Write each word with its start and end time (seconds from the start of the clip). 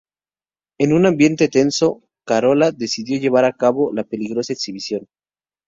En 0.79 0.93
un 0.93 1.05
ambiente 1.05 1.47
tenso, 1.47 2.01
Carola, 2.25 2.71
decidió 2.71 3.19
llevar 3.19 3.45
a 3.45 3.53
cabo 3.53 3.93
la 3.93 4.03
peligrosa 4.03 4.53
exhibición. 4.53 5.05